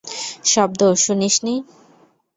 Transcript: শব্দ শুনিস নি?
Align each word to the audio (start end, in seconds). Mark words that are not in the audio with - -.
শব্দ 0.45 0.81
শুনিস 1.03 1.35
নি? 1.43 1.55